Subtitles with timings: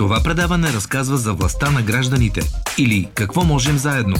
[0.00, 2.40] Това предаване разказва за властта на гражданите
[2.78, 4.16] или какво можем заедно.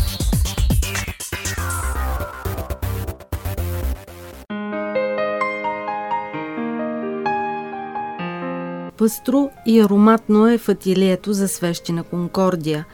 [8.96, 12.84] Пъстро и ароматно е в ателието за свещи на Конкордия.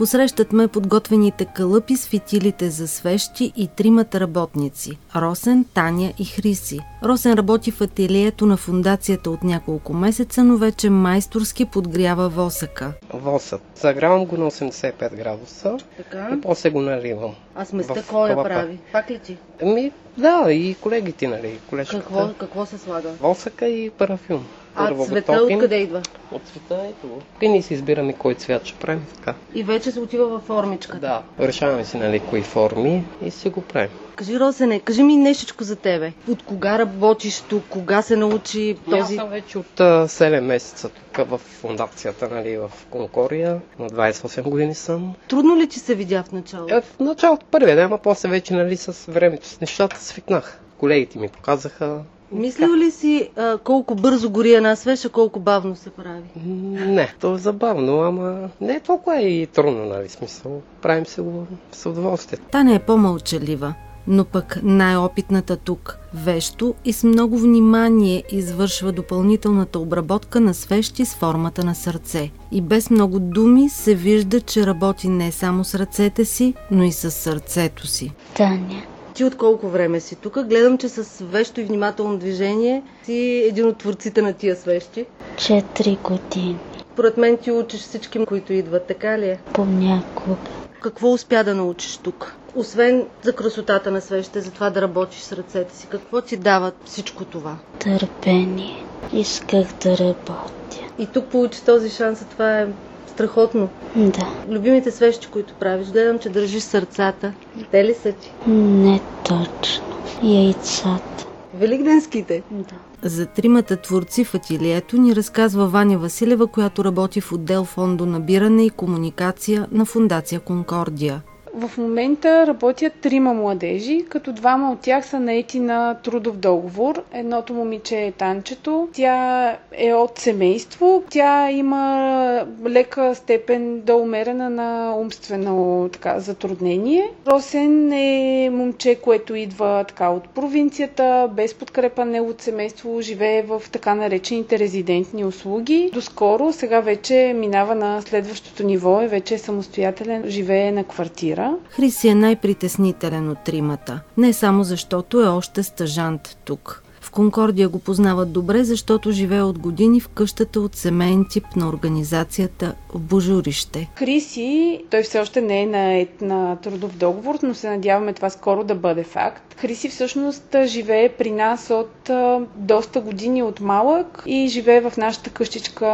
[0.00, 6.80] Посрещат ме подготвените кълъпи с фитилите за свещи и тримата работници– Росен, Таня и Хриси.
[7.04, 12.92] Росен работи в ателието на фундацията от няколко месеца, но вече майсторски подгрява восъка.
[13.14, 13.60] Восът.
[13.74, 16.30] Загрявам го на 85 градуса Така.
[16.34, 17.34] и после го наливам.
[17.54, 18.78] А сместа кой я прави?
[18.92, 19.36] Пак ли ти?
[19.62, 22.02] Ами, да, и колегите, нали, колежката.
[22.02, 23.08] Какво, какво се слага?
[23.08, 24.46] Восъка и парафюм.
[24.74, 26.02] А цвета откъде идва?
[26.32, 27.22] От цвета ето го.
[27.40, 29.34] И ние си избираме кой цвят ще правим така.
[29.54, 31.22] И вече се отива във формичката.
[31.38, 33.90] Да, решаваме си, нали, кои форми и си го правим.
[34.16, 36.12] Кажи, Росене, кажи ми нещичко за тебе.
[36.28, 37.62] От кога работиш тук?
[37.68, 39.00] Кога се научи Този...
[39.00, 43.60] Аз съм вече от а, 7 месеца тук в фундацията, нали, в Конкория.
[43.78, 45.14] На 28 години съм.
[45.28, 46.74] Трудно ли ти се видя в началото?
[46.74, 50.60] Е, в началото първия ден, а после вече, нали, с времето, с нещата свикнах.
[50.78, 51.98] Колегите ми показаха.
[52.32, 56.22] Мислил ли си а, колко бързо гори една свещ, а колко бавно се прави?
[56.46, 60.62] Не, то е забавно, ама не е толкова и трудно, нали, смисъл.
[60.82, 62.38] Правим се го с удоволствие.
[62.50, 63.74] Таня е по-мълчалива,
[64.06, 65.98] но пък най-опитната тук.
[66.14, 72.30] Вещо и с много внимание извършва допълнителната обработка на свещи с формата на сърце.
[72.52, 76.92] И без много думи се вижда, че работи не само с ръцете си, но и
[76.92, 78.12] с сърцето си.
[78.36, 78.82] Таня.
[79.20, 80.40] Ти от колко време си тук?
[80.44, 85.06] Гледам, че с вещо и внимателно движение си един от творците на тия свещи.
[85.36, 86.58] Четири години.
[86.92, 89.38] Според мен ти учиш всички, които идват, така ли е?
[89.52, 90.36] Понякога.
[90.80, 92.34] Какво успя да научиш тук?
[92.54, 96.72] Освен за красотата на свещите, за това да работиш с ръцете си, какво ти дава
[96.84, 97.56] всичко това?
[97.78, 98.84] Търпение.
[99.12, 100.80] Исках да работя.
[100.98, 102.66] И тук получи този шанс, а това е
[103.10, 103.68] страхотно.
[103.96, 104.28] Да.
[104.48, 107.32] Любимите свещи, които правиш, гледам, че държиш сърцата.
[107.70, 108.32] Те ли са ти?
[108.50, 109.84] Не точно.
[110.22, 111.26] Яйцата.
[111.54, 112.42] Великденските.
[112.50, 113.08] Да.
[113.08, 118.66] За тримата творци в ателието ни разказва Ваня Василева, която работи в отдел фондо набиране
[118.66, 121.22] и комуникация на Фундация Конкордия.
[121.54, 127.02] В момента работят трима младежи, като двама от тях са наети на трудов договор.
[127.12, 128.88] Едното момиче е Танчето.
[128.92, 131.02] Тя е от семейство.
[131.10, 137.08] Тя има лека степен до умерена на умствено така, затруднение.
[137.26, 143.62] Росен е момче, което идва така от провинцията, без подкрепа не от семейство, живее в
[143.72, 145.90] така наречените резидентни услуги.
[145.92, 151.39] Доскоро, сега вече минава на следващото ниво и вече е самостоятелен, живее на квартира.
[151.70, 154.00] Хриси е най-притеснителен от тримата.
[154.16, 156.82] Не само защото е още стъжант тук.
[157.12, 162.74] Конкордия го познават добре, защото живее от години в къщата от семейен тип на организацията
[162.94, 163.90] в Божурище.
[163.96, 168.64] Хриси, той все още не е на, на трудов договор, но се надяваме това скоро
[168.64, 169.54] да бъде факт.
[169.60, 172.10] Хриси всъщност живее при нас от
[172.56, 175.86] доста години от малък и живее в нашата къщичка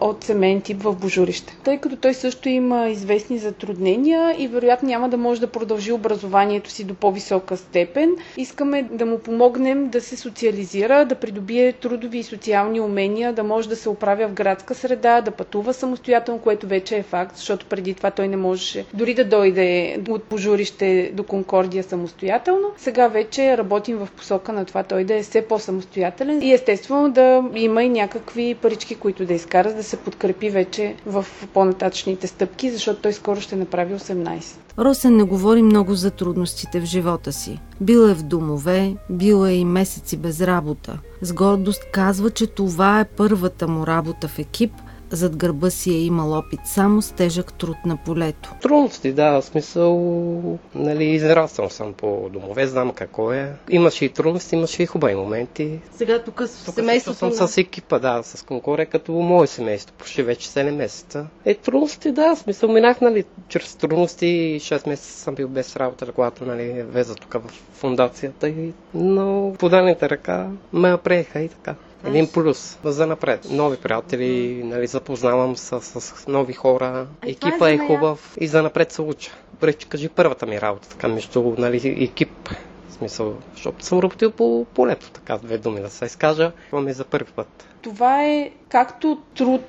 [0.00, 1.56] от семейен тип в Божурище.
[1.64, 6.70] Тъй като той също има известни затруднения и вероятно няма да може да продължи образованието
[6.70, 12.22] си до по-висока степен, искаме да му помогнем да се социализира, да придобие трудови и
[12.22, 16.96] социални умения, да може да се оправя в градска среда, да пътува самостоятелно, което вече
[16.96, 21.82] е факт, защото преди това той не можеше дори да дойде от пожурище до Конкордия
[21.82, 22.68] самостоятелно.
[22.76, 27.44] Сега вече работим в посока на това той да е все по-самостоятелен и естествено да
[27.54, 33.02] има и някакви парички, които да изкара, да се подкрепи вече в по-нататъчните стъпки, защото
[33.02, 34.58] той скоро ще направи 18.
[34.78, 37.58] Росен не говори много за трудностите в живота си.
[37.80, 40.98] Бил е в домове, бил е и месеци без работа.
[41.22, 44.72] С гордост казва, че това е първата му работа в екип,
[45.10, 48.54] зад гърба си е имал опит само с тежък труд на полето.
[48.62, 53.52] Трудности, да, в смисъл, нали, израснал съм по домове, знам какво е.
[53.70, 55.80] Имаше и трудности, имаше и хубави моменти.
[55.96, 57.48] Сега тук с Тук семейството съм на...
[57.48, 61.26] с екипа, да, с Конкория, като мое семейство, почти вече 7 месеца.
[61.44, 66.12] Е, трудности, да, в смисъл, минах, нали, чрез трудности, 6 месеца съм бил без работа,
[66.12, 68.72] когато, нали, влеза тук в фундацията, и...
[68.94, 71.74] но поданите ръка ме приеха и така.
[72.04, 73.46] Един плюс за напред.
[73.50, 78.62] Нови приятели, нали, запознавам с, с нови хора, А е екипа е, хубав и за
[78.62, 79.30] напред се уча.
[79.52, 82.48] Добре, че кажи първата ми работа, така между нали, екип.
[82.88, 86.52] В смисъл, защото съм работил по полето, така с две думи да се изкажа.
[86.66, 87.66] Това ми е за първи път.
[87.88, 89.62] Това е както труд,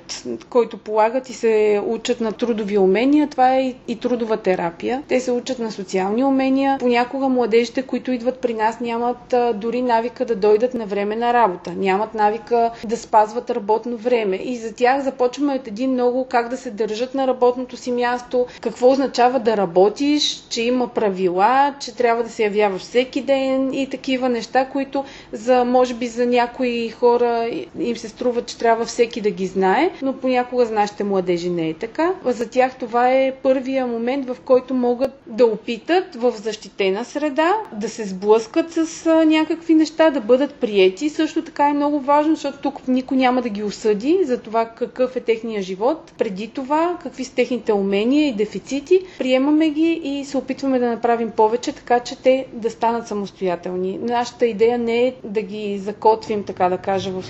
[0.48, 5.02] който полагат и се учат на трудови умения, това е и трудова терапия.
[5.08, 6.76] Те се учат на социални умения.
[6.78, 9.16] Понякога младежите, които идват при нас, нямат
[9.54, 11.72] дори навика да дойдат на време на работа.
[11.72, 14.36] Нямат навика да спазват работно време.
[14.36, 18.46] И за тях започваме от един много как да се държат на работното си място,
[18.60, 23.88] какво означава да работиш, че има правила, че трябва да се явяваш всеки ден и
[23.88, 29.20] такива неща, които за, може би за някои хора им се струва, че трябва всеки
[29.20, 32.14] да ги знае, но понякога за нашите младежи не е така.
[32.26, 37.88] За тях това е първия момент, в който могат да опитат в защитена среда, да
[37.88, 38.86] се сблъскат с
[39.26, 41.08] някакви неща, да бъдат приети.
[41.10, 45.16] Също така е много важно, защото тук никой няма да ги осъди за това какъв
[45.16, 46.12] е техния живот.
[46.18, 51.30] Преди това, какви са техните умения и дефицити, приемаме ги и се опитваме да направим
[51.30, 53.98] повече, така че те да станат самостоятелни.
[53.98, 57.24] Нашата идея не е да ги закотвим, така да кажа, в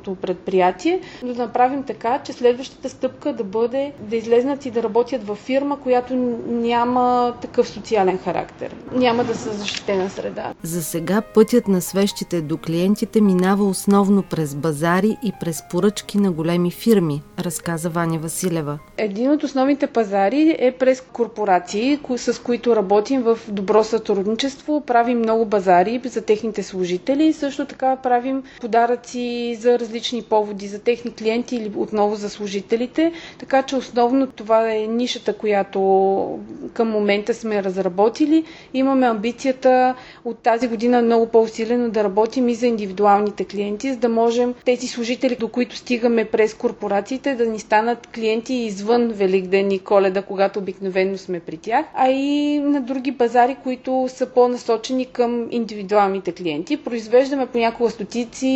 [0.00, 4.82] социалното предприятие, но да направим така, че следващата стъпка да бъде да излезнат и да
[4.82, 6.14] работят във фирма, която
[6.46, 8.76] няма такъв социален характер.
[8.92, 10.54] Няма да са защитена среда.
[10.62, 16.32] За сега пътят на свещите до клиентите минава основно през базари и през поръчки на
[16.32, 18.78] големи фирми, разказа Ваня Василева.
[18.96, 24.82] Един от основните пазари е през корпорации, с които работим в добро сътрудничество.
[24.86, 27.32] Правим много базари за техните служители.
[27.32, 33.12] Също така правим подаръци за различни поводи за техни клиенти или отново за служителите.
[33.38, 35.80] Така че основно това е нишата, която
[36.72, 38.44] към момента сме разработили.
[38.74, 39.94] Имаме амбицията
[40.24, 44.86] от тази година много по-усилено да работим и за индивидуалните клиенти, за да можем тези
[44.88, 50.58] служители, до които стигаме през корпорациите, да ни станат клиенти извън Великден и Коледа, когато
[50.58, 56.76] обикновено сме при тях, а и на други базари, които са по-насочени към индивидуалните клиенти.
[56.78, 58.50] Произвеждаме понякога стотици,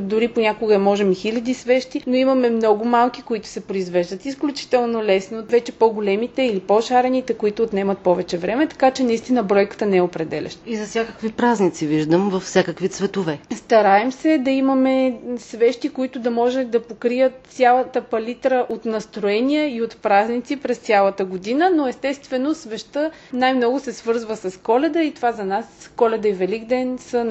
[0.00, 5.38] дори понякога можем и хиляди свещи, но имаме много малки, които се произвеждат изключително лесно,
[5.38, 10.02] от вече по-големите или по-шарените, които отнемат повече време, така че наистина бройката не е
[10.02, 10.60] определяща.
[10.66, 13.38] И за всякакви празници виждам, във всякакви цветове.
[13.52, 14.98] Стараем се да имаме
[15.38, 21.24] свещи, които да може да покрият цялата палитра от настроения и от празници през цялата
[21.24, 26.32] година, но естествено свеща най-много се свързва с коледа и това за нас коледа и
[26.32, 27.24] Великден са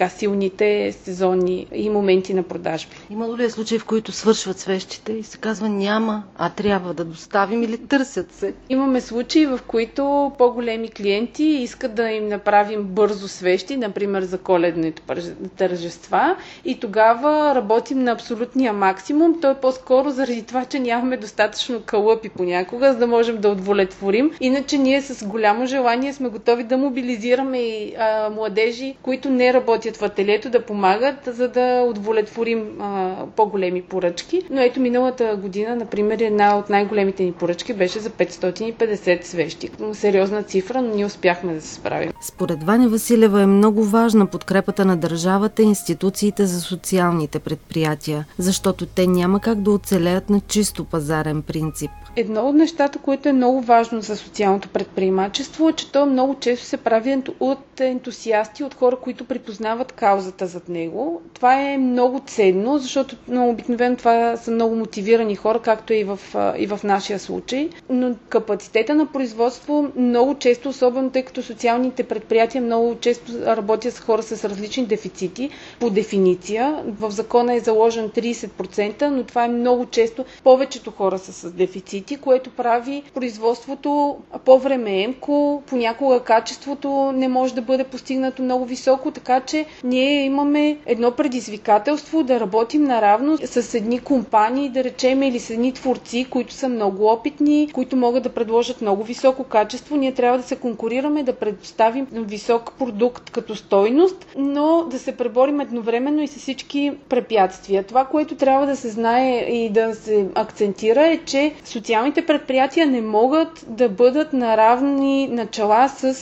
[0.00, 2.96] най-така силните сезонни и моменти на продажби.
[3.10, 7.04] Имало ли е случаи, в които свършват свещите и се казва няма, а трябва да
[7.04, 8.54] доставим или търсят се?
[8.68, 10.02] Имаме случаи, в които
[10.38, 15.02] по-големи клиенти искат да им направим бързо свещи, например за коледните
[15.50, 19.40] тържества и тогава работим на абсолютния максимум.
[19.40, 24.30] То е по-скоро заради това, че нямаме достатъчно кълъпи понякога, за да можем да удовлетворим.
[24.40, 29.89] Иначе ние с голямо желание сме готови да мобилизираме и а, младежи, които не работят
[29.96, 34.42] в ателието, да помагат, за да удовлетворим а, по-големи поръчки.
[34.50, 39.70] Но ето миналата година, например, една от най-големите ни поръчки беше за 550 свещи.
[39.92, 42.12] Сериозна цифра, но ние успяхме да се справим.
[42.22, 48.86] Според Ваня Василева е много важна подкрепата на държавата и институциите за социалните предприятия, защото
[48.86, 51.90] те няма как да оцелеят на чисто пазарен принцип.
[52.16, 56.66] Едно от нещата, което е много важно за социалното предприемачество е, че то много често
[56.66, 61.22] се прави от ентусиасти, от хора, които припознават каузата зад него.
[61.34, 66.18] Това е много ценно, защото но обикновено това са много мотивирани хора, както и в,
[66.58, 67.68] и в нашия случай.
[67.90, 74.00] Но капацитета на производство много често, особено тъй като социалните предприятия много често работят с
[74.00, 75.50] хора с различни дефицити.
[75.80, 81.32] По дефиниция, в закона е заложен 30%, но това е много често повечето хора са
[81.32, 85.30] с дефицити, което прави производството по-времеемко,
[85.66, 91.90] понякога качеството не може да бъде постигнато много високо, така че ние имаме едно предизвикателство
[92.22, 97.06] да работим наравно с едни компании, да речем, или с едни творци, които са много
[97.06, 99.96] опитни, които могат да предложат много високо качество.
[99.96, 104.00] Ние трябва да се конкурираме, да предоставим висок продукт като стойност,
[104.36, 107.82] но да се преборим едновременно и с всички препятствия.
[107.84, 113.00] Това, което трябва да се знае и да се акцентира е, че социалните предприятия не
[113.02, 116.14] могат да бъдат на равни начала с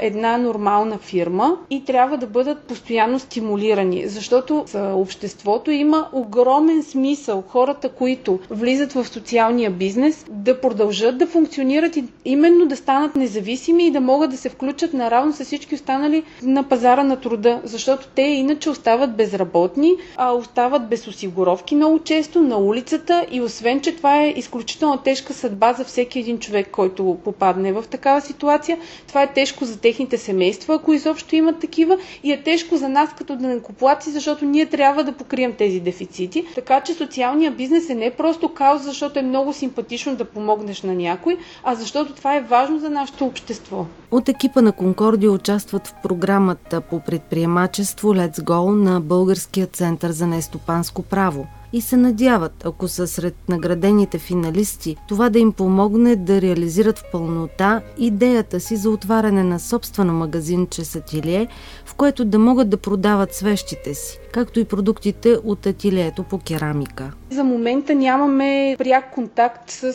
[0.00, 1.38] една нормална фирма
[1.70, 8.92] и трябва да бъдат постоянно стимулирани, защото за обществото има огромен смисъл хората, които влизат
[8.92, 14.30] в социалния бизнес, да продължат да функционират и именно да станат независими и да могат
[14.30, 19.16] да се включат наравно с всички останали на пазара на труда, защото те иначе остават
[19.16, 24.96] безработни, а остават без осигуровки много често на улицата и освен, че това е изключително
[24.98, 28.78] тежка съдба за всеки един човек, който попадне в такава ситуация.
[29.08, 33.10] Това е тежко за техните семейства, ако изобщо имат такива, и е тежко за нас
[33.18, 36.44] като денекоплаци, защото ние трябва да покрием тези дефицити.
[36.54, 40.94] Така че социалният бизнес е не просто кауза, защото е много симпатично да помогнеш на
[40.94, 43.86] някой, а защото това е важно за нашето общество.
[44.10, 50.26] От екипа на Конкордия участват в програмата по предприемачество Let's Go на Българския център за
[50.26, 56.40] нестопанско право– и се надяват, ако са сред наградените финалисти, това да им помогне да
[56.40, 61.48] реализират в пълнота идеята си за отваряне на собствено магазинче с ателие,
[61.84, 67.12] в което да могат да продават свещите си, както и продуктите от ателието по керамика.
[67.30, 69.92] За момента нямаме пряк контакт с,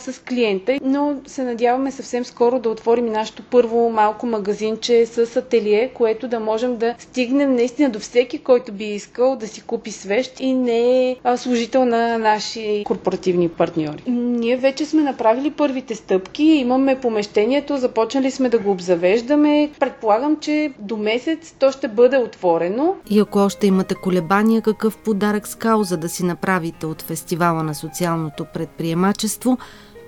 [0.00, 5.90] с клиента, но се надяваме съвсем скоро да отворим нашето първо малко магазинче с ателие,
[5.94, 10.40] което да можем да стигнем наистина до всеки, който би искал да си купи свещ
[10.40, 14.02] и не е служител на наши корпоративни партньори.
[14.06, 19.70] Ние вече сме направили първите стъпки, имаме помещението, започнали сме да го обзавеждаме.
[19.80, 22.94] Предполагам, че до месец то ще бъде отворено.
[23.10, 27.74] И ако още имате колебания какъв подарък с кауза да си направите от фестивала на
[27.74, 29.58] социалното предприемачество,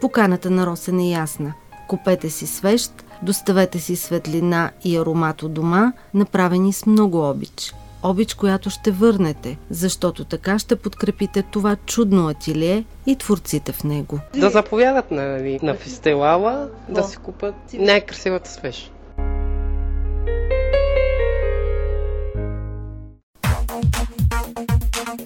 [0.00, 1.54] поканата на Росен е ясна.
[1.88, 8.34] Купете си свещ, доставете си светлина и аромат от дома, направени с много обич обич,
[8.34, 14.20] която ще върнете, защото така ще подкрепите това чудно ателие и творците в него.
[14.36, 18.90] Да заповядат на, на фестивала, да си купат най-красивата свеж.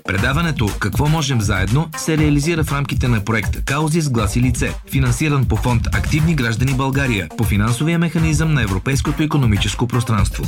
[0.05, 4.75] Предаването «Какво можем заедно» се реализира в рамките на проект «Каузи с глас и лице»,
[4.93, 10.45] финансиран по фонд «Активни граждани България» по финансовия механизъм на Европейското економическо пространство.